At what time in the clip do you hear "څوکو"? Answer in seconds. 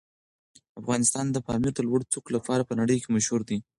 2.11-2.29